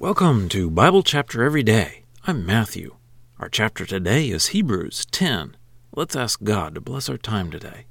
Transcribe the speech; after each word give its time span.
Welcome 0.00 0.48
to 0.48 0.70
Bible 0.70 1.02
Chapter 1.02 1.44
Every 1.44 1.62
Day. 1.62 2.04
I'm 2.26 2.46
Matthew. 2.46 2.96
Our 3.38 3.50
chapter 3.50 3.84
today 3.84 4.30
is 4.30 4.46
Hebrews 4.46 5.04
10. 5.10 5.58
Let's 5.94 6.16
ask 6.16 6.42
God 6.42 6.74
to 6.74 6.80
bless 6.80 7.10
our 7.10 7.18
time 7.18 7.50
today. 7.50 7.84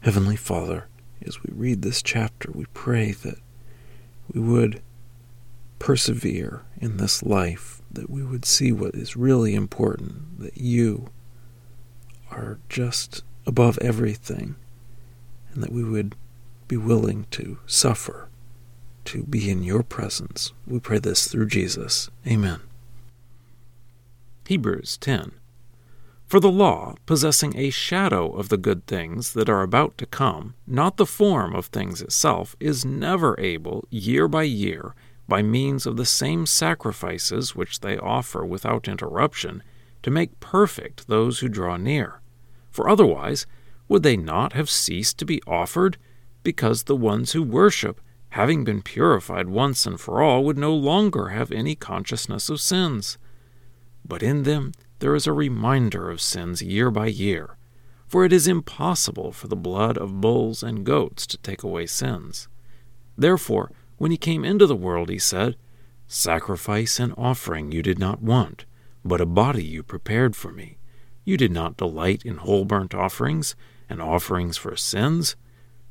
Heavenly 0.00 0.34
Father, 0.34 0.88
as 1.24 1.40
we 1.40 1.52
read 1.54 1.82
this 1.82 2.02
chapter, 2.02 2.50
we 2.52 2.64
pray 2.74 3.12
that 3.12 3.38
we 4.32 4.40
would 4.40 4.82
persevere 5.78 6.64
in 6.80 6.96
this 6.96 7.22
life, 7.22 7.80
that 7.92 8.10
we 8.10 8.24
would 8.24 8.44
see 8.44 8.72
what 8.72 8.96
is 8.96 9.16
really 9.16 9.54
important, 9.54 10.40
that 10.40 10.56
you 10.58 11.10
are 12.28 12.58
just 12.68 13.22
above 13.46 13.78
everything, 13.80 14.56
and 15.52 15.62
that 15.62 15.72
we 15.72 15.84
would 15.84 16.16
be 16.66 16.76
willing 16.76 17.28
to 17.30 17.60
suffer 17.66 18.28
to 19.08 19.22
be 19.22 19.50
in 19.50 19.62
your 19.62 19.82
presence. 19.82 20.52
We 20.66 20.80
pray 20.80 20.98
this 20.98 21.28
through 21.28 21.46
Jesus. 21.46 22.10
Amen. 22.26 22.60
Hebrews 24.46 24.98
10. 24.98 25.32
For 26.26 26.40
the 26.40 26.50
law, 26.50 26.94
possessing 27.06 27.56
a 27.56 27.70
shadow 27.70 28.30
of 28.30 28.50
the 28.50 28.58
good 28.58 28.86
things 28.86 29.32
that 29.32 29.48
are 29.48 29.62
about 29.62 29.96
to 29.96 30.04
come, 30.04 30.52
not 30.66 30.98
the 30.98 31.06
form 31.06 31.54
of 31.54 31.66
things 31.66 32.02
itself, 32.02 32.54
is 32.60 32.84
never 32.84 33.34
able, 33.40 33.86
year 33.88 34.28
by 34.28 34.42
year, 34.42 34.94
by 35.26 35.40
means 35.40 35.86
of 35.86 35.96
the 35.96 36.04
same 36.04 36.44
sacrifices 36.44 37.56
which 37.56 37.80
they 37.80 37.96
offer 37.96 38.44
without 38.44 38.88
interruption, 38.88 39.62
to 40.02 40.10
make 40.10 40.38
perfect 40.38 41.08
those 41.08 41.38
who 41.38 41.48
draw 41.48 41.78
near. 41.78 42.20
For 42.70 42.90
otherwise, 42.90 43.46
would 43.88 44.02
they 44.02 44.18
not 44.18 44.52
have 44.52 44.68
ceased 44.68 45.16
to 45.18 45.24
be 45.24 45.42
offered? 45.46 45.96
Because 46.42 46.82
the 46.82 46.96
ones 46.96 47.32
who 47.32 47.42
worship 47.42 48.02
having 48.30 48.64
been 48.64 48.82
purified 48.82 49.48
once 49.48 49.86
and 49.86 50.00
for 50.00 50.22
all, 50.22 50.44
would 50.44 50.58
no 50.58 50.74
longer 50.74 51.28
have 51.28 51.50
any 51.50 51.74
consciousness 51.74 52.48
of 52.48 52.60
sins. 52.60 53.18
But 54.06 54.22
in 54.22 54.42
them 54.42 54.72
there 54.98 55.14
is 55.14 55.26
a 55.26 55.32
reminder 55.32 56.10
of 56.10 56.20
sins 56.20 56.62
year 56.62 56.90
by 56.90 57.06
year, 57.06 57.56
for 58.06 58.24
it 58.24 58.32
is 58.32 58.48
impossible 58.48 59.32
for 59.32 59.48
the 59.48 59.56
blood 59.56 59.96
of 59.96 60.20
bulls 60.20 60.62
and 60.62 60.84
goats 60.84 61.26
to 61.26 61.38
take 61.38 61.62
away 61.62 61.86
sins. 61.86 62.48
Therefore, 63.16 63.70
when 63.96 64.10
he 64.10 64.16
came 64.16 64.44
into 64.44 64.66
the 64.66 64.76
world, 64.76 65.08
he 65.08 65.18
said, 65.18 65.56
Sacrifice 66.06 66.98
and 66.98 67.12
offering 67.18 67.70
you 67.70 67.82
did 67.82 67.98
not 67.98 68.22
want, 68.22 68.64
but 69.04 69.20
a 69.20 69.26
body 69.26 69.64
you 69.64 69.82
prepared 69.82 70.34
for 70.34 70.50
me. 70.50 70.78
You 71.24 71.36
did 71.36 71.52
not 71.52 71.76
delight 71.76 72.24
in 72.24 72.38
whole 72.38 72.64
burnt 72.64 72.94
offerings 72.94 73.54
and 73.88 74.00
offerings 74.00 74.56
for 74.56 74.74
sins. 74.76 75.36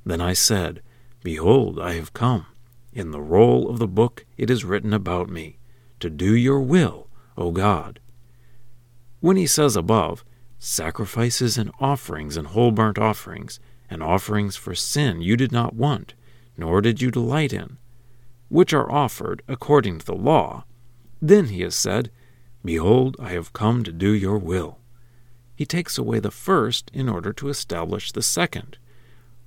Then 0.03 0.21
I 0.21 0.33
said, 0.33 0.81
Behold, 1.23 1.79
I 1.79 1.93
have 1.93 2.13
come. 2.13 2.45
In 2.93 3.11
the 3.11 3.21
roll 3.21 3.69
of 3.69 3.79
the 3.79 3.87
book 3.87 4.25
it 4.37 4.49
is 4.49 4.65
written 4.65 4.93
about 4.93 5.29
me, 5.29 5.59
to 5.99 6.09
do 6.09 6.35
your 6.35 6.61
will, 6.61 7.09
O 7.37 7.51
God. 7.51 7.99
When 9.19 9.37
he 9.37 9.47
says 9.47 9.75
above, 9.75 10.23
sacrifices 10.59 11.57
and 11.57 11.71
offerings 11.79 12.37
and 12.37 12.47
whole 12.47 12.71
burnt 12.71 12.97
offerings, 12.97 13.59
and 13.89 14.03
offerings 14.03 14.55
for 14.55 14.75
sin 14.75 15.21
you 15.21 15.37
did 15.37 15.51
not 15.51 15.75
want, 15.75 16.13
nor 16.57 16.81
did 16.81 17.01
you 17.01 17.11
delight 17.11 17.53
in, 17.53 17.77
which 18.49 18.73
are 18.73 18.91
offered 18.91 19.41
according 19.47 19.99
to 19.99 20.05
the 20.05 20.15
law, 20.15 20.65
then 21.21 21.47
he 21.47 21.61
has 21.61 21.75
said, 21.75 22.11
Behold, 22.63 23.15
I 23.19 23.29
have 23.29 23.53
come 23.53 23.83
to 23.83 23.91
do 23.91 24.11
your 24.11 24.37
will. 24.37 24.79
He 25.55 25.65
takes 25.65 25.97
away 25.97 26.19
the 26.19 26.31
first 26.31 26.91
in 26.93 27.09
order 27.09 27.33
to 27.33 27.49
establish 27.49 28.11
the 28.11 28.21
second 28.21 28.77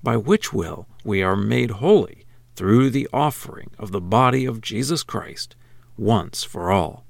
by 0.03 0.17
which 0.17 0.53
will 0.53 0.87
we 1.05 1.23
are 1.23 1.37
made 1.37 1.71
holy 1.73 2.25
through 2.57 2.91
the 2.91 3.09
offering 3.13 3.71
of 3.79 3.93
the 3.93 4.01
body 4.01 4.45
of 4.45 4.61
Jesus 4.61 5.03
Christ 5.03 5.57
once 5.97 6.45
for 6.45 6.71
all. 6.71 7.05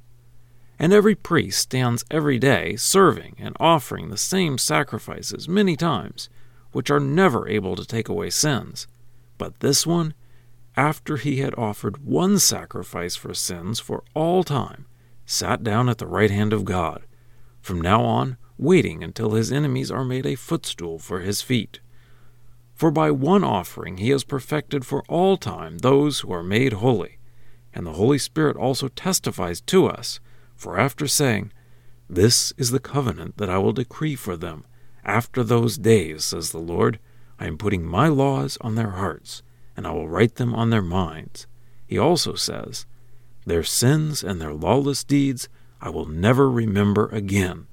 And 0.78 0.92
every 0.92 1.14
priest 1.14 1.60
stands 1.60 2.04
every 2.10 2.38
day 2.38 2.76
serving 2.76 3.36
and 3.38 3.56
offering 3.60 4.08
the 4.08 4.16
same 4.16 4.58
sacrifices 4.58 5.48
many 5.48 5.76
times, 5.76 6.28
which 6.72 6.90
are 6.90 7.00
never 7.00 7.48
able 7.48 7.76
to 7.76 7.84
take 7.84 8.08
away 8.08 8.30
sins. 8.30 8.86
But 9.38 9.60
this 9.60 9.86
one, 9.86 10.14
after 10.76 11.16
he 11.16 11.38
had 11.38 11.54
offered 11.58 12.04
one 12.04 12.38
sacrifice 12.38 13.16
for 13.16 13.34
sins 13.34 13.78
for 13.80 14.04
all 14.14 14.42
time, 14.42 14.86
sat 15.26 15.62
down 15.62 15.88
at 15.88 15.98
the 15.98 16.06
right 16.06 16.30
hand 16.30 16.52
of 16.52 16.64
God, 16.64 17.04
from 17.60 17.80
now 17.80 18.02
on 18.02 18.36
waiting 18.56 19.02
until 19.02 19.32
his 19.32 19.50
enemies 19.50 19.90
are 19.90 20.04
made 20.04 20.26
a 20.26 20.34
footstool 20.34 20.98
for 20.98 21.20
his 21.20 21.42
feet. 21.42 21.80
For 22.80 22.90
by 22.90 23.10
one 23.10 23.44
offering 23.44 23.98
he 23.98 24.08
has 24.08 24.24
perfected 24.24 24.86
for 24.86 25.04
all 25.06 25.36
time 25.36 25.80
those 25.80 26.20
who 26.20 26.32
are 26.32 26.42
made 26.42 26.72
holy. 26.72 27.18
And 27.74 27.86
the 27.86 27.92
Holy 27.92 28.16
Spirit 28.16 28.56
also 28.56 28.88
testifies 28.88 29.60
to 29.60 29.84
us, 29.84 30.18
for 30.56 30.78
after 30.78 31.06
saying, 31.06 31.52
This 32.08 32.54
is 32.56 32.70
the 32.70 32.80
covenant 32.80 33.36
that 33.36 33.50
I 33.50 33.58
will 33.58 33.74
decree 33.74 34.16
for 34.16 34.34
them, 34.34 34.64
after 35.04 35.44
those 35.44 35.76
days, 35.76 36.24
says 36.24 36.52
the 36.52 36.58
Lord, 36.58 36.98
I 37.38 37.46
am 37.46 37.58
putting 37.58 37.84
my 37.84 38.08
laws 38.08 38.56
on 38.62 38.76
their 38.76 38.92
hearts, 38.92 39.42
and 39.76 39.86
I 39.86 39.90
will 39.90 40.08
write 40.08 40.36
them 40.36 40.54
on 40.54 40.70
their 40.70 40.80
minds. 40.80 41.46
He 41.86 41.98
also 41.98 42.32
says, 42.32 42.86
Their 43.44 43.62
sins 43.62 44.24
and 44.24 44.40
their 44.40 44.54
lawless 44.54 45.04
deeds 45.04 45.50
I 45.82 45.90
will 45.90 46.06
never 46.06 46.50
remember 46.50 47.08
again. 47.08 47.66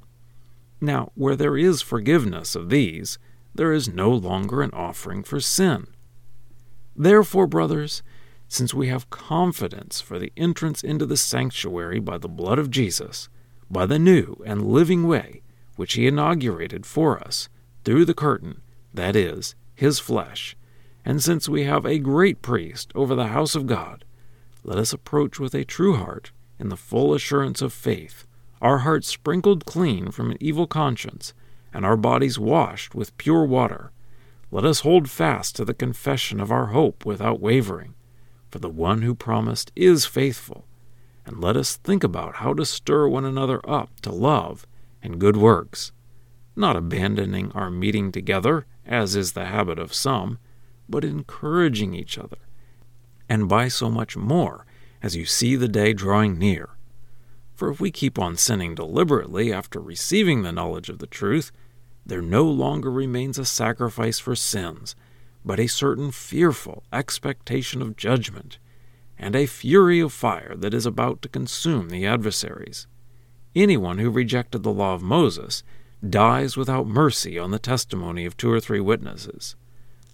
Now, 0.82 1.14
where 1.16 1.38
there 1.38 1.56
is 1.56 1.82
forgiveness 1.82 2.56
of 2.56 2.70
these, 2.70 3.18
there 3.58 3.74
is 3.74 3.90
no 3.90 4.12
longer 4.12 4.62
an 4.62 4.72
offering 4.72 5.24
for 5.24 5.40
sin. 5.40 5.88
Therefore, 6.96 7.48
brothers, 7.48 8.02
since 8.48 8.74
we 8.74 8.88
have 8.88 9.10
confidence 9.10 10.00
for 10.00 10.18
the 10.18 10.32
entrance 10.38 10.84
into 10.84 11.06
the 11.06 11.18
sanctuary 11.18 12.00
by 12.00 12.18
the 12.18 12.30
blood 12.30 12.60
of 12.60 12.72
Jesus, 12.72 13.30
by 13.70 13.86
the 13.86 14.00
new 14.00 14.42
and 14.46 14.66
living 14.66 15.08
way 15.08 15.42
which 15.76 15.94
he 15.94 16.08
inaugurated 16.08 16.86
for 16.86 17.20
us 17.20 17.50
through 17.84 18.06
the 18.06 18.14
curtain, 18.14 18.62
that 18.94 19.16
is, 19.16 19.56
his 19.76 20.00
flesh, 20.00 20.56
and 21.06 21.22
since 21.22 21.48
we 21.48 21.64
have 21.64 21.86
a 21.86 22.00
great 22.00 22.42
priest 22.42 22.92
over 22.96 23.16
the 23.16 23.28
house 23.28 23.56
of 23.56 23.68
God, 23.68 24.04
let 24.64 24.78
us 24.78 24.92
approach 24.92 25.40
with 25.40 25.54
a 25.54 25.64
true 25.64 25.96
heart 25.96 26.32
in 26.60 26.70
the 26.70 26.78
full 26.78 27.14
assurance 27.14 27.62
of 27.62 27.72
faith, 27.72 28.26
our 28.62 28.80
hearts 28.80 29.08
sprinkled 29.08 29.66
clean 29.66 30.10
from 30.10 30.32
an 30.32 30.38
evil 30.40 30.68
conscience 30.68 31.34
and 31.78 31.86
our 31.86 31.96
bodies 31.96 32.40
washed 32.40 32.96
with 32.96 33.16
pure 33.20 33.46
water. 33.46 33.92
Let 34.50 34.66
us 34.66 34.80
hold 34.80 35.12
fast 35.12 35.56
to 35.56 35.64
the 35.64 35.76
confession 35.76 36.40
of 36.40 36.52
our 36.52 36.68
hope 36.68 37.06
without 37.06 37.40
wavering, 37.40 37.94
for 38.50 38.58
the 38.58 38.68
one 38.68 39.04
who 39.04 39.14
promised 39.14 39.72
is 39.76 40.08
faithful. 40.08 40.66
And 41.24 41.40
let 41.40 41.56
us 41.56 41.76
think 41.76 42.04
about 42.04 42.38
how 42.38 42.56
to 42.56 42.66
stir 42.66 43.08
one 43.08 43.26
another 43.26 43.62
up 43.70 43.92
to 44.02 44.12
love 44.12 44.66
and 45.04 45.20
good 45.20 45.38
works, 45.38 45.92
not 46.56 46.76
abandoning 46.76 47.52
our 47.52 47.70
meeting 47.70 48.12
together, 48.12 48.66
as 48.84 49.16
is 49.16 49.34
the 49.34 49.46
habit 49.46 49.78
of 49.78 49.94
some, 49.94 50.40
but 50.90 51.06
encouraging 51.06 51.94
each 51.94 52.18
other, 52.18 52.40
and 53.30 53.48
by 53.48 53.68
so 53.68 53.92
much 53.92 54.18
more 54.18 54.66
as 55.04 55.16
you 55.16 55.26
see 55.26 55.56
the 55.56 55.68
day 55.68 55.94
drawing 55.94 56.40
near. 56.40 56.70
For 57.54 57.70
if 57.70 57.80
we 57.80 57.92
keep 57.92 58.18
on 58.18 58.36
sinning 58.36 58.74
deliberately 58.74 59.54
after 59.54 59.80
receiving 59.80 60.42
the 60.42 60.52
knowledge 60.52 60.90
of 60.90 60.98
the 60.98 61.06
truth, 61.06 61.52
there 62.08 62.22
no 62.22 62.44
longer 62.44 62.92
remains 62.92 63.38
a 63.38 63.46
sacrifice 63.46 64.18
for 64.18 64.36
sins, 64.36 64.96
but 65.44 65.60
a 65.60 65.68
certain 65.68 66.12
fearful 66.12 66.84
expectation 66.92 67.82
of 67.82 67.98
judgment, 67.98 68.58
and 69.18 69.36
a 69.36 69.46
fury 69.46 70.00
of 70.00 70.14
fire 70.14 70.56
that 70.56 70.74
is 70.74 70.86
about 70.86 71.22
to 71.22 71.30
consume 71.30 71.90
the 71.90 72.06
adversaries. 72.06 72.88
Anyone 73.56 73.98
who 73.98 74.10
rejected 74.10 74.64
the 74.64 74.72
law 74.72 74.94
of 74.94 75.02
Moses 75.02 75.64
dies 76.08 76.56
without 76.56 76.88
mercy 76.88 77.38
on 77.38 77.52
the 77.52 77.60
testimony 77.60 78.26
of 78.26 78.38
two 78.38 78.52
or 78.52 78.60
three 78.60 78.80
witnesses. 78.80 79.56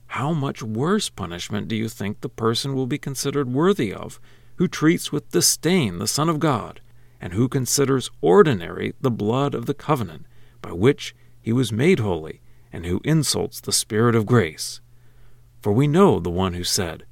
How 0.07 0.33
much 0.33 0.63
worse 0.63 1.09
punishment 1.09 1.67
do 1.67 1.75
you 1.75 1.89
think 1.89 2.21
the 2.21 2.29
person 2.29 2.73
will 2.73 2.87
be 2.87 2.97
considered 2.97 3.51
worthy 3.51 3.93
of 3.93 4.19
who 4.55 4.67
treats 4.67 5.11
with 5.11 5.31
disdain 5.31 5.97
the 5.97 6.07
Son 6.07 6.29
of 6.29 6.39
God, 6.39 6.79
and 7.19 7.33
who 7.33 7.47
considers 7.47 8.11
ordinary 8.21 8.93
the 9.01 9.11
blood 9.11 9.55
of 9.55 9.65
the 9.65 9.73
covenant 9.73 10.25
by 10.61 10.71
which 10.71 11.15
he 11.43 11.51
was 11.53 11.71
made 11.73 11.99
holy, 11.99 12.41
and 12.71 12.85
who 12.85 13.01
insults 13.03 13.59
the 13.59 13.73
Spirit 13.73 14.15
of 14.15 14.25
grace. 14.25 14.79
For 15.61 15.73
we 15.73 15.87
know 15.87 16.19
the 16.19 16.31
one 16.31 16.53
who 16.53 16.63
said, 16.63 17.05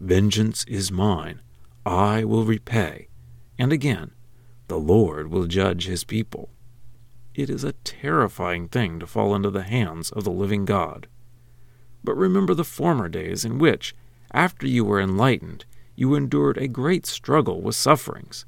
Vengeance 0.00 0.64
is 0.64 0.92
mine, 0.92 1.40
I 1.84 2.24
will 2.24 2.44
repay. 2.44 3.08
And 3.58 3.72
again, 3.72 4.12
the 4.68 4.78
Lord 4.78 5.28
will 5.30 5.46
judge 5.46 5.86
his 5.86 6.04
people. 6.04 6.50
It 7.34 7.50
is 7.50 7.64
a 7.64 7.72
terrifying 7.72 8.68
thing 8.68 9.00
to 9.00 9.06
fall 9.06 9.34
into 9.34 9.50
the 9.50 9.62
hands 9.62 10.10
of 10.12 10.22
the 10.22 10.30
living 10.30 10.64
God. 10.64 11.08
But 12.04 12.14
remember 12.14 12.54
the 12.54 12.64
former 12.64 13.08
days 13.08 13.44
in 13.44 13.58
which, 13.58 13.94
after 14.32 14.68
you 14.68 14.84
were 14.84 15.00
enlightened, 15.00 15.64
you 15.96 16.14
endured 16.14 16.58
a 16.58 16.68
great 16.68 17.06
struggle 17.06 17.60
with 17.60 17.74
sufferings, 17.74 18.46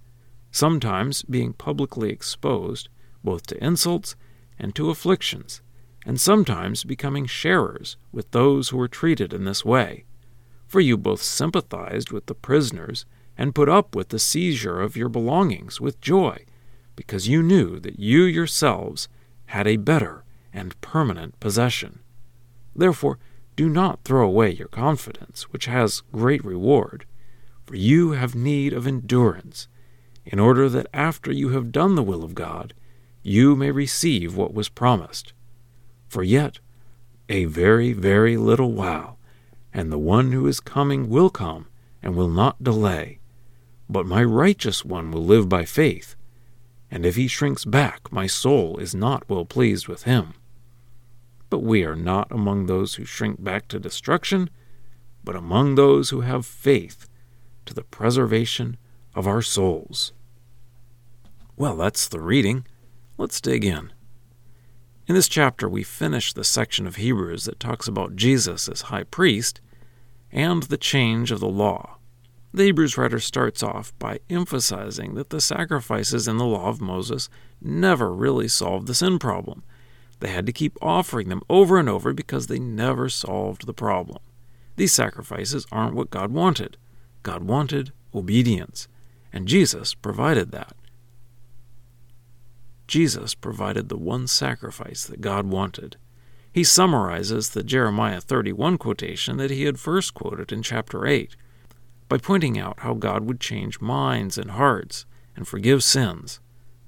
sometimes 0.53 1.23
being 1.23 1.53
publicly 1.53 2.11
exposed 2.11 2.89
both 3.25 3.47
to 3.47 3.65
insults 3.65 4.15
and 4.59 4.75
to 4.75 4.91
afflictions, 4.91 5.61
and 6.05 6.21
sometimes 6.21 6.85
becoming 6.85 7.27
sharers 7.27 7.97
with 8.13 8.31
those 8.31 8.69
who 8.69 8.77
were 8.77 8.89
treated 8.89 9.33
in 9.33 9.45
this 9.45 9.65
way. 9.65 10.05
For 10.67 10.81
you 10.81 10.97
both 10.97 11.23
sympathized 11.23 12.11
with 12.11 12.27
the 12.27 12.35
prisoners 12.35 13.07
and 13.37 13.55
put 13.55 13.69
up 13.69 13.95
with 13.95 14.09
the 14.09 14.19
seizure 14.19 14.81
of 14.81 14.97
your 14.97 15.09
belongings 15.09 15.81
with 15.81 16.01
joy, 16.01 16.45
because 16.95 17.29
you 17.29 17.43
knew 17.43 17.79
that 17.81 17.99
you 17.99 18.23
yourselves 18.23 19.09
had 19.47 19.67
a 19.67 19.77
better 19.77 20.25
and 20.53 20.81
permanent 20.81 21.39
possession. 21.39 22.01
Therefore, 22.75 23.19
do 23.57 23.69
not 23.69 24.05
throw 24.05 24.27
away 24.27 24.51
your 24.51 24.69
confidence, 24.69 25.45
which 25.53 25.67
has 25.67 26.03
great 26.13 26.45
reward, 26.45 27.07
for 27.65 27.75
you 27.75 28.13
have 28.13 28.35
need 28.35 28.73
of 28.73 28.87
endurance, 28.87 29.69
in 30.25 30.39
order 30.39 30.69
that 30.69 30.87
after 30.93 31.33
you 31.33 31.51
have 31.51 31.73
done 31.73 31.95
the 31.95 32.03
will 32.03 32.25
of 32.25 32.35
God, 32.35 32.75
you 33.27 33.57
may 33.57 33.73
receive 33.73 34.37
what 34.37 34.55
was 34.55 34.69
promised. 34.69 35.33
For 36.07 36.23
yet 36.23 36.61
a 37.29 37.47
very, 37.47 37.93
very 37.93 38.37
little 38.37 38.71
while, 38.71 39.19
and 39.75 39.91
the 39.91 39.99
one 39.99 40.31
who 40.31 40.47
is 40.47 40.61
coming 40.61 41.09
will 41.09 41.29
come 41.29 41.67
and 42.01 42.15
will 42.15 42.29
not 42.29 42.63
delay. 42.63 43.19
But 43.89 44.07
my 44.07 44.23
righteous 44.23 44.85
one 44.85 45.11
will 45.11 45.25
live 45.25 45.49
by 45.49 45.65
faith, 45.65 46.15
and 46.89 47.05
if 47.05 47.17
he 47.17 47.27
shrinks 47.27 47.65
back, 47.65 48.13
my 48.13 48.29
soul 48.29 48.79
is 48.79 48.95
not 48.95 49.29
well 49.29 49.45
pleased 49.45 49.89
with 49.89 50.05
him. 50.05 50.35
But 51.51 51.65
we 51.65 51.85
are 51.85 51.97
not 51.97 52.31
among 52.31 52.67
those 52.67 52.95
who 52.95 53.05
shrink 53.05 53.43
back 53.43 53.67
to 53.69 53.81
destruction, 53.81 54.51
but 55.25 55.35
among 55.35 55.75
those 55.75 56.11
who 56.11 56.21
have 56.21 56.47
faith 56.47 57.09
to 57.65 57.75
the 57.75 57.83
preservation 57.83 58.77
of 59.17 59.27
our 59.27 59.43
souls. 59.43 60.13
Well, 61.57 61.77
that's 61.77 62.07
the 62.07 62.21
reading. 62.21 62.67
Let's 63.19 63.41
dig 63.41 63.65
in. 63.65 63.93
In 65.07 65.15
this 65.15 65.29
chapter, 65.29 65.69
we 65.69 65.83
finish 65.83 66.33
the 66.33 66.45
section 66.45 66.87
of 66.87 66.97
Hebrews 66.97 67.45
that 67.45 67.61
talks 67.61 67.89
about 67.89 68.17
Jesus 68.17 68.69
as 68.69 68.83
high 68.83 69.05
priest 69.05 69.61
and 70.31 70.65
the 70.65 70.77
change 70.77 71.31
of 71.31 71.41
the 71.41 71.49
law. 71.49 71.97
The 72.53 72.65
Hebrews 72.65 72.99
writer 72.99 73.21
starts 73.21 73.63
off 73.63 73.93
by 73.99 74.21
emphasizing 74.29 75.15
that 75.15 75.31
the 75.31 75.41
sacrifices 75.41 76.29
in 76.29 76.37
the 76.37 76.45
law 76.45 76.69
of 76.69 76.81
Moses 76.81 77.29
never 77.61 78.13
really 78.13 78.49
solved 78.49 78.87
the 78.87 78.95
sin 78.95 79.19
problem. 79.19 79.63
They 80.21 80.29
had 80.29 80.47
to 80.47 80.53
keep 80.53 80.77
offering 80.83 81.29
them 81.29 81.43
over 81.49 81.79
and 81.79 81.89
over 81.89 82.13
because 82.13 82.47
they 82.47 82.59
never 82.59 83.09
solved 83.09 83.67
the 83.67 83.75
problem. 83.75 84.19
These 84.77 84.93
sacrifices 84.93 85.67
aren't 85.73 85.95
what 85.95 86.11
God 86.11 86.33
wanted. 86.33 86.77
God 87.23 87.45
wanted 87.45 87.93
obedience, 88.15 88.89
and 89.33 89.49
Jesus 89.49 89.95
provided 89.95 90.53
that. 90.53 90.75
Jesus 92.97 93.35
provided 93.35 93.91
the 93.91 93.99
one 93.99 94.27
sacrifice 94.27 95.05
that 95.05 95.21
God 95.21 95.49
wanted. 95.49 95.99
He 96.51 96.65
summarizes 96.65 97.51
the 97.51 97.63
Jeremiah 97.63 98.23
31 98.23 98.79
quotation 98.79 99.37
that 99.37 99.51
he 99.51 99.65
had 99.65 99.79
first 99.79 100.15
quoted 100.15 100.51
in 100.51 100.63
chapter 100.63 101.07
8 101.07 101.37
by 102.09 102.17
pointing 102.17 102.59
out 102.59 102.81
how 102.81 102.95
God 102.95 103.27
would 103.27 103.39
change 103.39 103.83
minds 103.83 104.39
and 104.39 104.53
hearts 104.53 105.05
and 105.37 105.47
forgive 105.47 105.85
sins. 105.85 106.41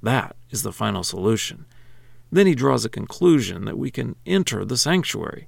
That 0.02 0.34
is 0.49 0.62
the 0.62 0.72
final 0.72 1.05
solution. 1.05 1.66
Then 2.32 2.46
he 2.46 2.54
draws 2.54 2.87
a 2.87 2.88
conclusion 2.88 3.66
that 3.66 3.76
we 3.76 3.90
can 3.90 4.16
enter 4.25 4.64
the 4.64 4.78
sanctuary. 4.78 5.46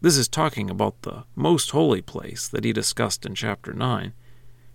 This 0.00 0.16
is 0.16 0.28
talking 0.28 0.70
about 0.70 1.02
the 1.02 1.24
most 1.36 1.72
holy 1.72 2.00
place 2.00 2.48
that 2.48 2.64
he 2.64 2.72
discussed 2.72 3.26
in 3.26 3.34
chapter 3.34 3.74
9, 3.74 4.14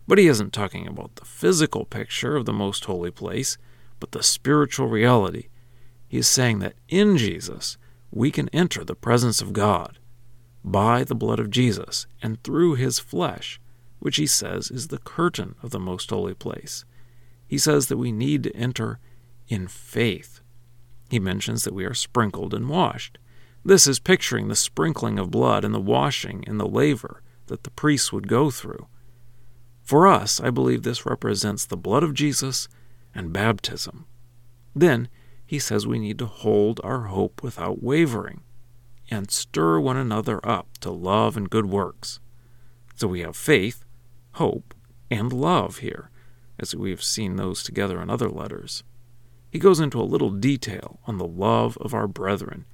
but 0.07 0.19
he 0.19 0.27
isn't 0.27 0.53
talking 0.53 0.85
about 0.87 1.15
the 1.15 1.25
physical 1.25 1.83
picture 1.83 2.35
of 2.35 2.45
the 2.45 2.53
most 2.53 2.85
holy 2.85 3.09
place 3.09 3.57
but 4.05 4.11
the 4.11 4.21
spiritual 4.21 4.87
reality. 4.87 5.47
He 6.07 6.19
is 6.19 6.27
saying 6.27 6.59
that 6.59 6.75
in 6.87 7.17
Jesus, 7.17 7.79
we 8.11 8.29
can 8.29 8.49
enter 8.49 8.83
the 8.83 8.93
presence 8.93 9.41
of 9.41 9.51
God 9.51 9.97
by 10.63 11.03
the 11.03 11.15
blood 11.15 11.39
of 11.39 11.49
Jesus 11.49 12.05
and 12.21 12.43
through 12.43 12.75
his 12.75 12.99
flesh, 12.99 13.59
which 13.97 14.17
he 14.17 14.27
says 14.27 14.69
is 14.69 14.89
the 14.89 14.99
curtain 14.99 15.55
of 15.63 15.71
the 15.71 15.79
most 15.79 16.11
holy 16.11 16.35
place. 16.35 16.85
He 17.47 17.57
says 17.57 17.87
that 17.87 17.97
we 17.97 18.11
need 18.11 18.43
to 18.43 18.55
enter 18.55 18.99
in 19.47 19.67
faith. 19.67 20.39
He 21.09 21.17
mentions 21.17 21.63
that 21.63 21.73
we 21.73 21.85
are 21.85 21.95
sprinkled 21.95 22.53
and 22.53 22.69
washed. 22.69 23.17
This 23.63 23.87
is 23.87 23.97
picturing 23.97 24.49
the 24.49 24.55
sprinkling 24.55 25.17
of 25.17 25.31
blood 25.31 25.65
and 25.65 25.73
the 25.73 25.79
washing 25.79 26.43
in 26.45 26.59
the 26.59 26.67
laver 26.67 27.23
that 27.47 27.63
the 27.63 27.71
priests 27.71 28.13
would 28.13 28.27
go 28.27 28.51
through. 28.51 28.85
For 29.81 30.05
us, 30.05 30.39
I 30.39 30.51
believe 30.51 30.83
this 30.83 31.07
represents 31.07 31.65
the 31.65 31.75
blood 31.75 32.03
of 32.03 32.13
Jesus 32.13 32.67
and 33.15 33.33
baptism. 33.33 34.05
Then 34.75 35.07
he 35.45 35.57
says 35.57 35.87
we 35.87 35.99
need 35.99 36.19
to 36.19 36.25
hold 36.25 36.81
our 36.83 37.03
hope 37.03 37.41
without 37.41 37.81
wavering 37.81 38.41
and 39.09 39.31
stir 39.31 39.79
one 39.79 39.97
another 39.97 40.45
up 40.47 40.77
to 40.79 40.91
love 40.91 41.37
and 41.37 41.49
good 41.49 41.67
works. 41.67 42.19
So 42.95 43.07
we 43.07 43.21
have 43.21 43.35
faith, 43.35 43.85
hope, 44.33 44.73
and 45.11 45.31
love 45.31 45.77
here, 45.77 46.09
as 46.59 46.75
we 46.75 46.89
have 46.89 47.03
seen 47.03 47.35
those 47.35 47.63
together 47.63 48.01
in 48.01 48.09
other 48.09 48.29
letters. 48.29 48.83
He 49.51 49.59
goes 49.59 49.79
into 49.79 50.01
a 50.01 50.03
little 50.03 50.31
detail 50.31 50.99
on 51.05 51.17
the 51.17 51.27
love 51.27 51.77
of 51.79 51.93
our 51.93 52.07
brethren. 52.07 52.65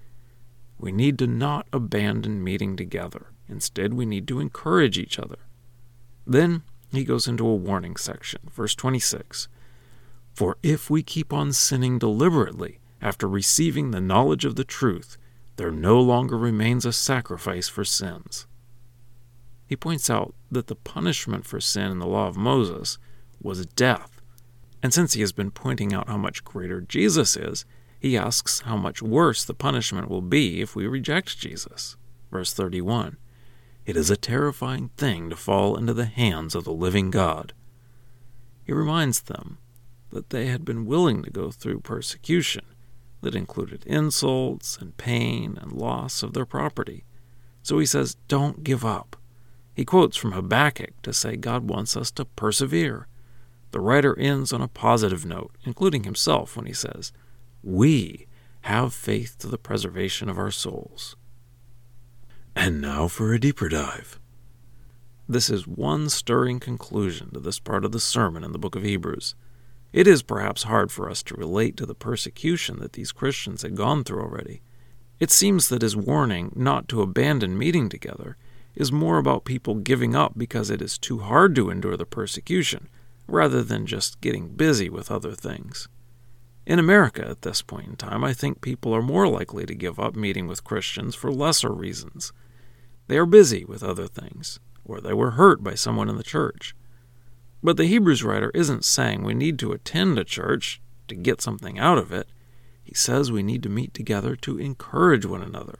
We 0.79 0.91
need 0.91 1.19
to 1.19 1.27
not 1.27 1.67
abandon 1.71 2.43
meeting 2.43 2.75
together. 2.75 3.27
Instead, 3.47 3.93
we 3.93 4.05
need 4.05 4.27
to 4.29 4.39
encourage 4.39 4.97
each 4.97 5.19
other. 5.19 5.39
Then 6.25 6.63
he 6.91 7.03
goes 7.03 7.27
into 7.27 7.47
a 7.47 7.55
warning 7.55 7.97
section, 7.97 8.41
verse 8.51 8.73
26. 8.75 9.47
For 10.33 10.57
if 10.63 10.89
we 10.89 11.03
keep 11.03 11.33
on 11.33 11.53
sinning 11.53 11.99
deliberately 11.99 12.79
after 13.01 13.27
receiving 13.27 13.91
the 13.91 14.01
knowledge 14.01 14.45
of 14.45 14.55
the 14.55 14.63
truth, 14.63 15.17
there 15.57 15.71
no 15.71 15.99
longer 15.99 16.37
remains 16.37 16.85
a 16.85 16.93
sacrifice 16.93 17.67
for 17.67 17.83
sins. 17.83 18.47
He 19.67 19.75
points 19.75 20.09
out 20.09 20.33
that 20.51 20.67
the 20.67 20.75
punishment 20.75 21.45
for 21.45 21.61
sin 21.61 21.91
in 21.91 21.99
the 21.99 22.07
law 22.07 22.27
of 22.27 22.37
Moses 22.37 22.97
was 23.41 23.65
death. 23.65 24.21
And 24.83 24.93
since 24.93 25.13
he 25.13 25.21
has 25.21 25.31
been 25.31 25.51
pointing 25.51 25.93
out 25.93 26.07
how 26.07 26.17
much 26.17 26.43
greater 26.43 26.81
Jesus 26.81 27.37
is, 27.37 27.65
he 27.99 28.17
asks 28.17 28.61
how 28.61 28.75
much 28.75 29.01
worse 29.01 29.45
the 29.45 29.53
punishment 29.53 30.09
will 30.09 30.21
be 30.21 30.59
if 30.61 30.75
we 30.75 30.87
reject 30.87 31.37
Jesus. 31.37 31.95
Verse 32.31 32.51
31 32.53 33.17
It 33.85 33.95
is 33.95 34.09
a 34.09 34.17
terrifying 34.17 34.89
thing 34.97 35.29
to 35.29 35.35
fall 35.35 35.77
into 35.77 35.93
the 35.93 36.05
hands 36.05 36.55
of 36.55 36.63
the 36.63 36.73
living 36.73 37.11
God. 37.11 37.53
He 38.63 38.73
reminds 38.73 39.21
them 39.21 39.59
that 40.11 40.29
they 40.29 40.47
had 40.47 40.63
been 40.65 40.85
willing 40.85 41.23
to 41.23 41.29
go 41.29 41.51
through 41.51 41.79
persecution 41.81 42.65
that 43.21 43.35
included 43.35 43.85
insults 43.85 44.77
and 44.77 44.97
pain 44.97 45.57
and 45.61 45.71
loss 45.71 46.23
of 46.23 46.33
their 46.33 46.45
property. 46.45 47.03
So 47.63 47.79
he 47.79 47.85
says, 47.85 48.15
Don't 48.27 48.63
give 48.63 48.83
up. 48.83 49.15
He 49.73 49.85
quotes 49.85 50.17
from 50.17 50.33
Habakkuk 50.33 51.01
to 51.03 51.13
say 51.13 51.35
God 51.35 51.69
wants 51.69 51.95
us 51.95 52.11
to 52.11 52.25
persevere. 52.25 53.07
The 53.71 53.79
writer 53.79 54.17
ends 54.19 54.51
on 54.51 54.61
a 54.61 54.67
positive 54.67 55.25
note, 55.25 55.55
including 55.63 56.03
himself, 56.03 56.57
when 56.57 56.65
he 56.65 56.73
says, 56.73 57.13
We 57.63 58.27
have 58.61 58.93
faith 58.93 59.37
to 59.39 59.47
the 59.47 59.57
preservation 59.57 60.29
of 60.29 60.37
our 60.37 60.51
souls. 60.51 61.15
And 62.55 62.81
now 62.81 63.07
for 63.07 63.33
a 63.33 63.39
deeper 63.39 63.69
dive. 63.69 64.19
This 65.29 65.49
is 65.49 65.65
one 65.65 66.09
stirring 66.09 66.59
conclusion 66.59 67.31
to 67.31 67.39
this 67.39 67.59
part 67.59 67.85
of 67.85 67.93
the 67.93 67.99
sermon 67.99 68.43
in 68.43 68.51
the 68.51 68.59
book 68.59 68.75
of 68.75 68.83
Hebrews. 68.83 69.35
It 69.93 70.07
is 70.07 70.23
perhaps 70.23 70.63
hard 70.63 70.91
for 70.91 71.09
us 71.09 71.21
to 71.23 71.35
relate 71.35 71.75
to 71.77 71.85
the 71.85 71.95
persecution 71.95 72.79
that 72.79 72.93
these 72.93 73.11
Christians 73.11 73.61
had 73.61 73.75
gone 73.75 74.03
through 74.03 74.21
already. 74.21 74.61
It 75.19 75.31
seems 75.31 75.67
that 75.69 75.81
his 75.81 75.95
warning 75.95 76.51
not 76.55 76.87
to 76.89 77.01
abandon 77.01 77.57
meeting 77.57 77.89
together 77.89 78.37
is 78.73 78.91
more 78.91 79.17
about 79.17 79.43
people 79.43 79.75
giving 79.75 80.15
up 80.15 80.33
because 80.37 80.69
it 80.69 80.81
is 80.81 80.97
too 80.97 81.19
hard 81.19 81.55
to 81.55 81.69
endure 81.69 81.97
the 81.97 82.05
persecution, 82.05 82.87
rather 83.27 83.61
than 83.61 83.85
just 83.85 84.21
getting 84.21 84.47
busy 84.47 84.89
with 84.89 85.11
other 85.11 85.35
things. 85.35 85.89
In 86.65 86.79
America 86.79 87.27
at 87.27 87.41
this 87.41 87.61
point 87.61 87.87
in 87.87 87.95
time, 87.97 88.23
I 88.23 88.33
think 88.33 88.61
people 88.61 88.95
are 88.95 89.01
more 89.01 89.27
likely 89.27 89.65
to 89.65 89.75
give 89.75 89.99
up 89.99 90.15
meeting 90.15 90.47
with 90.47 90.63
Christians 90.63 91.15
for 91.15 91.31
lesser 91.31 91.71
reasons. 91.71 92.31
They 93.07 93.17
are 93.17 93.25
busy 93.25 93.65
with 93.65 93.83
other 93.83 94.07
things, 94.07 94.59
or 94.85 95.01
they 95.01 95.13
were 95.13 95.31
hurt 95.31 95.63
by 95.63 95.75
someone 95.75 96.07
in 96.07 96.15
the 96.15 96.23
church. 96.23 96.73
But 97.63 97.77
the 97.77 97.85
Hebrews 97.85 98.23
writer 98.23 98.51
isn't 98.53 98.85
saying 98.85 99.23
we 99.23 99.33
need 99.33 99.59
to 99.59 99.71
attend 99.71 100.17
a 100.17 100.23
church 100.23 100.81
to 101.07 101.15
get 101.15 101.41
something 101.41 101.77
out 101.77 101.97
of 101.97 102.11
it. 102.11 102.27
He 102.83 102.95
says 102.95 103.31
we 103.31 103.43
need 103.43 103.63
to 103.63 103.69
meet 103.69 103.93
together 103.93 104.35
to 104.37 104.57
encourage 104.57 105.25
one 105.25 105.43
another. 105.43 105.79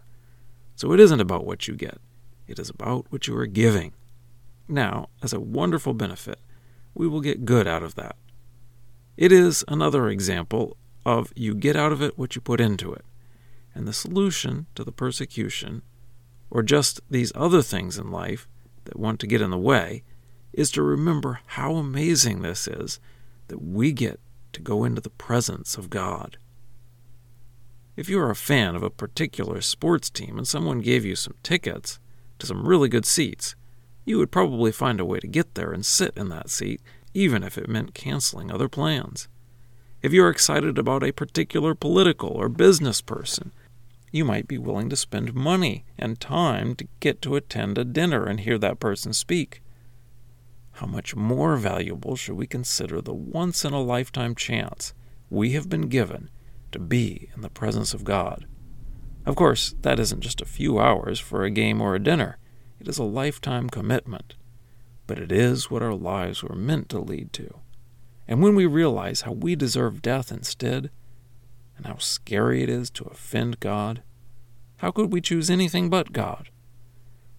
So 0.76 0.94
it 0.94 1.00
isn't 1.00 1.20
about 1.20 1.46
what 1.46 1.68
you 1.68 1.76
get, 1.76 2.00
it 2.48 2.60
is 2.60 2.70
about 2.70 3.06
what 3.10 3.28
you 3.28 3.38
are 3.38 3.48
giving. 3.48 3.94
Now, 4.68 5.10
as 5.22 5.34
a 5.34 5.40
wonderful 5.40 5.94
benefit, 5.94 6.40
we 6.94 7.08
will 7.08 7.22
get 7.22 7.46
good 7.46 7.68
out 7.68 7.84
of 7.84 7.96
that. 7.96 8.16
It 9.18 9.32
is 9.32 9.66
another 9.68 10.08
example 10.08 10.78
of 11.06 11.34
you 11.36 11.54
get 11.54 11.76
out 11.76 11.92
of 11.92 12.02
it 12.02 12.18
what 12.18 12.36
you 12.36 12.42
put 12.42 12.62
into 12.62 12.94
it. 12.94 13.06
And 13.74 13.88
the 13.88 13.94
solution 13.94 14.68
to 14.76 14.84
the 14.84 14.92
persecution, 14.92 15.82
or 16.50 16.64
just 16.64 17.00
these 17.10 17.32
other 17.36 17.62
things 17.62 17.98
in 17.98 18.12
life 18.12 18.48
that 18.86 19.00
want 19.00 19.20
to 19.22 19.28
get 19.28 19.42
in 19.42 19.50
the 19.50 19.58
way, 19.58 20.04
is 20.54 20.72
to 20.72 20.82
remember 20.82 21.40
how 21.48 21.76
amazing 21.76 22.42
this 22.42 22.68
is 22.68 23.00
that 23.48 23.62
we 23.62 23.92
get 23.92 24.20
to 24.54 24.62
go 24.62 24.84
into 24.84 25.02
the 25.02 25.10
presence 25.10 25.78
of 25.78 25.90
God. 25.90 26.38
If 27.96 28.10
you 28.10 28.20
are 28.20 28.30
a 28.30 28.36
fan 28.36 28.76
of 28.76 28.84
a 28.84 28.90
particular 28.90 29.62
sports 29.62 30.10
team 30.10 30.38
and 30.38 30.48
someone 30.48 30.80
gave 30.80 31.06
you 31.06 31.16
some 31.16 31.36
tickets 31.44 32.00
to 32.40 32.48
some 32.48 32.68
really 32.68 32.90
good 32.90 33.06
seats, 33.06 33.56
you 34.06 34.18
would 34.18 34.32
probably 34.32 34.72
find 34.72 35.00
a 35.00 35.06
way 35.06 35.20
to 35.20 35.28
get 35.28 35.56
there 35.56 35.72
and 35.72 35.86
sit 35.86 36.16
in 36.16 36.30
that 36.30 36.50
seat 36.50 36.82
even 37.14 37.44
if 37.44 37.58
it 37.58 37.70
meant 37.70 37.94
canceling 37.94 38.52
other 38.52 38.70
plans. 38.70 39.28
If 40.02 40.14
you're 40.14 40.30
excited 40.30 40.80
about 40.80 41.04
a 41.04 41.12
particular 41.12 41.76
political 41.76 42.30
or 42.30 42.50
business 42.50 43.02
person, 43.02 43.52
you 44.12 44.26
might 44.26 44.48
be 44.48 44.58
willing 44.58 44.90
to 44.90 44.96
spend 44.96 45.34
money 45.34 45.86
and 45.98 46.20
time 46.20 46.76
to 46.76 46.88
get 47.00 47.22
to 47.22 47.36
attend 47.36 47.78
a 47.78 47.86
dinner 47.86 48.26
and 48.26 48.40
hear 48.40 48.58
that 48.58 48.80
person 48.80 49.14
speak. 49.14 49.62
How 50.74 50.88
much 50.88 51.16
more 51.16 51.58
valuable 51.58 52.16
should 52.16 52.36
we 52.36 52.48
consider 52.48 53.02
the 53.02 53.14
once 53.14 53.66
in 53.66 53.74
a 53.74 53.82
lifetime 53.82 54.36
chance 54.36 54.94
we 55.30 55.52
have 55.52 55.70
been 55.70 55.90
given 55.90 56.30
to 56.72 56.80
be 56.80 57.30
in 57.36 57.42
the 57.42 57.50
presence 57.50 57.94
of 57.94 58.04
God? 58.04 58.46
Of 59.26 59.36
course, 59.36 59.76
that 59.82 60.00
isn't 60.00 60.22
just 60.22 60.42
a 60.42 60.46
few 60.46 60.80
hours 60.80 61.20
for 61.20 61.44
a 61.44 61.52
game 61.52 61.82
or 61.82 61.94
a 61.94 62.04
dinner, 62.04 62.38
it 62.80 62.88
is 62.88 62.98
a 62.98 63.04
lifetime 63.04 63.70
commitment. 63.70 64.36
But 65.06 65.20
it 65.20 65.32
is 65.32 65.70
what 65.70 65.84
our 65.84 65.94
lives 65.94 66.42
were 66.42 66.56
meant 66.56 66.90
to 66.90 67.00
lead 67.00 67.34
to. 67.34 67.60
And 68.28 68.42
when 68.42 68.56
we 68.56 68.66
realize 68.66 69.22
how 69.22 69.34
we 69.34 69.56
deserve 69.56 70.02
death 70.02 70.32
instead, 70.32 70.90
and 71.78 71.86
how 71.86 71.98
scary 71.98 72.64
it 72.64 72.70
is 72.70 72.90
to 72.92 73.04
offend 73.06 73.60
God, 73.60 74.04
how 74.78 74.92
could 74.92 75.12
we 75.12 75.22
choose 75.22 75.50
anything 75.50 75.90
but 75.90 76.14
God? 76.14 76.50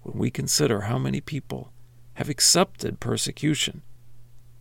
When 0.03 0.19
we 0.19 0.31
consider 0.31 0.83
how 0.83 0.99
many 0.99 1.21
people 1.21 1.72
have 2.14 2.28
accepted 2.28 3.00
persecution, 3.00 3.83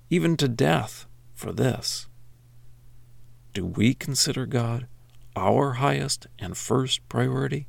even 0.10 0.38
to 0.38 0.48
death, 0.48 1.06
for 1.34 1.52
this, 1.52 2.08
do 3.54 3.66
we 3.66 3.94
consider 3.94 4.46
God 4.46 4.88
our 5.36 5.74
highest 5.74 6.28
and 6.40 6.58
first 6.58 7.08
priority? 7.10 7.68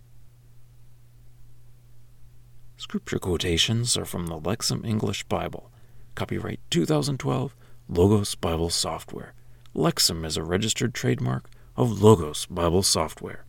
Scripture 2.76 3.18
quotations 3.18 3.96
are 3.96 4.04
from 4.04 4.26
the 4.26 4.38
Lexham 4.40 4.84
English 4.84 5.24
Bible, 5.24 5.70
copyright 6.14 6.60
2012, 6.70 7.54
Logos 7.88 8.34
Bible 8.34 8.70
Software. 8.70 9.34
Lexham 9.74 10.24
is 10.24 10.36
a 10.36 10.42
registered 10.42 10.94
trademark 10.94 11.48
of 11.76 12.02
Logos 12.02 12.46
Bible 12.46 12.82
Software. 12.82 13.44